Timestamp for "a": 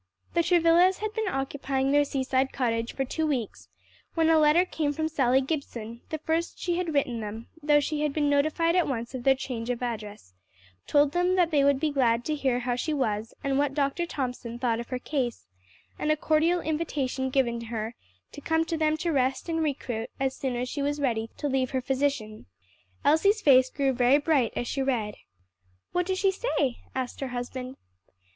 4.31-4.39, 16.11-16.17